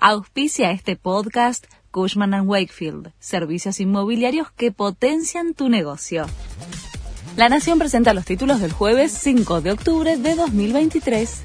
Auspicia 0.00 0.70
este 0.70 0.94
podcast 0.94 1.66
Cushman⁇ 1.90 2.30
Wakefield, 2.46 3.10
servicios 3.18 3.80
inmobiliarios 3.80 4.48
que 4.52 4.70
potencian 4.70 5.54
tu 5.54 5.68
negocio. 5.68 6.24
La 7.36 7.48
Nación 7.48 7.80
presenta 7.80 8.14
los 8.14 8.24
títulos 8.24 8.60
del 8.60 8.70
jueves 8.70 9.10
5 9.10 9.60
de 9.60 9.72
octubre 9.72 10.16
de 10.16 10.36
2023. 10.36 11.42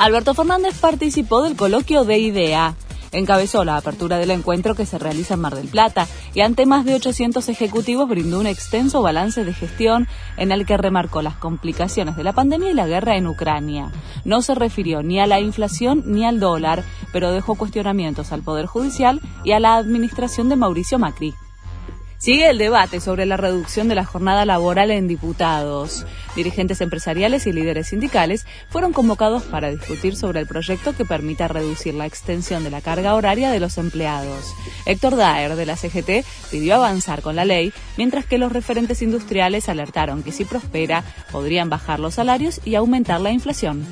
Alberto 0.00 0.34
Fernández 0.34 0.76
participó 0.80 1.40
del 1.40 1.54
coloquio 1.54 2.04
de 2.04 2.18
IDEA 2.18 2.74
encabezó 3.12 3.64
la 3.64 3.76
apertura 3.76 4.18
del 4.18 4.30
encuentro 4.30 4.74
que 4.74 4.86
se 4.86 4.98
realiza 4.98 5.34
en 5.34 5.40
Mar 5.40 5.54
del 5.54 5.68
Plata 5.68 6.06
y 6.34 6.40
ante 6.40 6.66
más 6.66 6.84
de 6.84 6.94
800 6.94 7.48
ejecutivos 7.48 8.08
brindó 8.08 8.40
un 8.40 8.46
extenso 8.46 9.02
balance 9.02 9.44
de 9.44 9.54
gestión 9.54 10.08
en 10.36 10.52
el 10.52 10.66
que 10.66 10.76
remarcó 10.76 11.22
las 11.22 11.36
complicaciones 11.36 12.16
de 12.16 12.24
la 12.24 12.32
pandemia 12.32 12.70
y 12.70 12.74
la 12.74 12.86
guerra 12.86 13.16
en 13.16 13.26
Ucrania. 13.26 13.92
No 14.24 14.42
se 14.42 14.54
refirió 14.54 15.02
ni 15.02 15.20
a 15.20 15.26
la 15.26 15.40
inflación 15.40 16.02
ni 16.06 16.24
al 16.24 16.40
dólar, 16.40 16.84
pero 17.12 17.32
dejó 17.32 17.54
cuestionamientos 17.54 18.32
al 18.32 18.42
Poder 18.42 18.66
Judicial 18.66 19.20
y 19.44 19.52
a 19.52 19.60
la 19.60 19.76
administración 19.76 20.48
de 20.48 20.56
Mauricio 20.56 20.98
Macri. 20.98 21.34
Sigue 22.18 22.50
el 22.50 22.58
debate 22.58 22.98
sobre 22.98 23.26
la 23.26 23.36
reducción 23.36 23.86
de 23.86 23.94
la 23.94 24.04
jornada 24.04 24.44
laboral 24.44 24.90
en 24.90 25.06
diputados. 25.06 26.04
Dirigentes 26.34 26.80
empresariales 26.80 27.46
y 27.46 27.52
líderes 27.52 27.88
sindicales 27.88 28.44
fueron 28.70 28.92
convocados 28.92 29.44
para 29.44 29.70
discutir 29.70 30.16
sobre 30.16 30.40
el 30.40 30.48
proyecto 30.48 30.96
que 30.96 31.04
permita 31.04 31.46
reducir 31.46 31.94
la 31.94 32.06
extensión 32.06 32.64
de 32.64 32.70
la 32.70 32.80
carga 32.80 33.14
horaria 33.14 33.50
de 33.50 33.60
los 33.60 33.78
empleados. 33.78 34.52
Héctor 34.84 35.14
Daer, 35.14 35.54
de 35.54 35.64
la 35.64 35.76
CGT, 35.76 36.26
pidió 36.50 36.74
avanzar 36.74 37.22
con 37.22 37.36
la 37.36 37.44
ley, 37.44 37.72
mientras 37.96 38.26
que 38.26 38.38
los 38.38 38.52
referentes 38.52 39.00
industriales 39.00 39.68
alertaron 39.68 40.24
que 40.24 40.32
si 40.32 40.44
prospera 40.44 41.04
podrían 41.30 41.70
bajar 41.70 42.00
los 42.00 42.14
salarios 42.14 42.60
y 42.64 42.74
aumentar 42.74 43.20
la 43.20 43.30
inflación. 43.30 43.86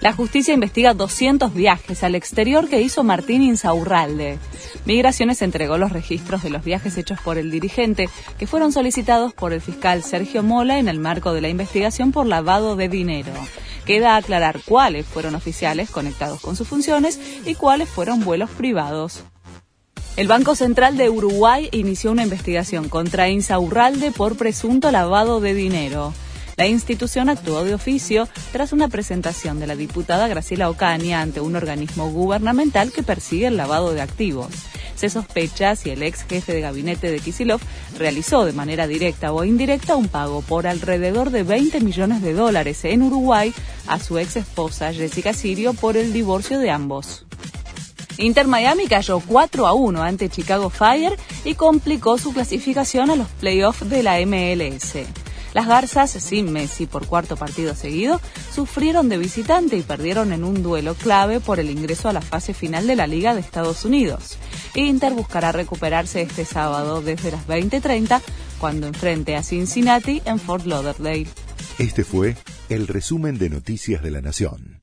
La 0.00 0.12
justicia 0.12 0.54
investiga 0.54 0.94
200 0.94 1.52
viajes 1.52 2.04
al 2.04 2.14
exterior 2.14 2.68
que 2.68 2.80
hizo 2.80 3.02
Martín 3.02 3.42
Insaurralde. 3.42 4.38
Migraciones 4.84 5.42
entregó 5.42 5.76
los 5.76 5.92
registros 5.92 6.44
de 6.44 6.50
los 6.50 6.62
viajes 6.62 6.96
hechos 6.96 7.20
por 7.20 7.36
el 7.36 7.50
dirigente, 7.50 8.08
que 8.38 8.46
fueron 8.46 8.70
solicitados 8.70 9.34
por 9.34 9.52
el 9.52 9.60
fiscal 9.60 10.04
Sergio 10.04 10.44
Mola 10.44 10.78
en 10.78 10.88
el 10.88 11.00
marco 11.00 11.32
de 11.32 11.40
la 11.40 11.48
investigación 11.48 12.12
por 12.12 12.26
lavado 12.26 12.76
de 12.76 12.88
dinero. 12.88 13.32
Queda 13.86 14.14
aclarar 14.14 14.60
cuáles 14.64 15.04
fueron 15.04 15.34
oficiales 15.34 15.90
conectados 15.90 16.40
con 16.40 16.54
sus 16.54 16.68
funciones 16.68 17.18
y 17.44 17.56
cuáles 17.56 17.88
fueron 17.88 18.24
vuelos 18.24 18.50
privados. 18.50 19.24
El 20.16 20.28
Banco 20.28 20.54
Central 20.54 20.96
de 20.96 21.10
Uruguay 21.10 21.68
inició 21.72 22.12
una 22.12 22.22
investigación 22.22 22.88
contra 22.88 23.28
Insaurralde 23.28 24.12
por 24.12 24.36
presunto 24.36 24.92
lavado 24.92 25.40
de 25.40 25.54
dinero. 25.54 26.12
La 26.58 26.66
institución 26.66 27.28
actuó 27.28 27.62
de 27.62 27.72
oficio 27.72 28.28
tras 28.50 28.72
una 28.72 28.88
presentación 28.88 29.60
de 29.60 29.68
la 29.68 29.76
diputada 29.76 30.26
Graciela 30.26 30.68
Ocaña 30.68 31.20
ante 31.20 31.40
un 31.40 31.54
organismo 31.54 32.10
gubernamental 32.10 32.90
que 32.90 33.04
persigue 33.04 33.46
el 33.46 33.56
lavado 33.56 33.94
de 33.94 34.00
activos. 34.00 34.48
Se 34.96 35.08
sospecha 35.08 35.76
si 35.76 35.90
el 35.90 36.02
ex 36.02 36.24
jefe 36.24 36.52
de 36.52 36.60
gabinete 36.60 37.12
de 37.12 37.20
Kisilov 37.20 37.60
realizó 37.96 38.44
de 38.44 38.54
manera 38.54 38.88
directa 38.88 39.32
o 39.32 39.44
indirecta 39.44 39.94
un 39.94 40.08
pago 40.08 40.42
por 40.42 40.66
alrededor 40.66 41.30
de 41.30 41.44
20 41.44 41.80
millones 41.80 42.22
de 42.22 42.32
dólares 42.32 42.84
en 42.84 43.02
Uruguay 43.02 43.54
a 43.86 44.00
su 44.00 44.18
ex 44.18 44.34
esposa 44.34 44.92
Jessica 44.92 45.34
Sirio 45.34 45.74
por 45.74 45.96
el 45.96 46.12
divorcio 46.12 46.58
de 46.58 46.72
ambos. 46.72 47.24
Inter 48.16 48.48
Miami 48.48 48.88
cayó 48.88 49.20
4 49.20 49.64
a 49.64 49.74
1 49.74 50.02
ante 50.02 50.28
Chicago 50.28 50.70
Fire 50.70 51.16
y 51.44 51.54
complicó 51.54 52.18
su 52.18 52.32
clasificación 52.32 53.10
a 53.10 53.14
los 53.14 53.28
playoffs 53.28 53.88
de 53.88 54.02
la 54.02 54.18
MLS. 54.26 55.27
Las 55.54 55.66
Garzas, 55.66 56.10
sin 56.10 56.52
Messi 56.52 56.86
por 56.86 57.06
cuarto 57.06 57.36
partido 57.36 57.74
seguido, 57.74 58.20
sufrieron 58.54 59.08
de 59.08 59.18
visitante 59.18 59.76
y 59.76 59.82
perdieron 59.82 60.32
en 60.32 60.44
un 60.44 60.62
duelo 60.62 60.94
clave 60.94 61.40
por 61.40 61.60
el 61.60 61.70
ingreso 61.70 62.08
a 62.08 62.12
la 62.12 62.20
fase 62.20 62.54
final 62.54 62.86
de 62.86 62.96
la 62.96 63.06
Liga 63.06 63.34
de 63.34 63.40
Estados 63.40 63.84
Unidos. 63.84 64.38
Inter 64.74 65.12
buscará 65.12 65.52
recuperarse 65.52 66.22
este 66.22 66.44
sábado 66.44 67.02
desde 67.02 67.32
las 67.32 67.46
20:30 67.46 68.20
cuando 68.58 68.86
enfrente 68.86 69.36
a 69.36 69.42
Cincinnati 69.42 70.22
en 70.24 70.38
Fort 70.38 70.66
Lauderdale. 70.66 71.26
Este 71.78 72.04
fue 72.04 72.36
el 72.68 72.86
resumen 72.86 73.38
de 73.38 73.50
Noticias 73.50 74.02
de 74.02 74.10
la 74.10 74.20
Nación. 74.20 74.77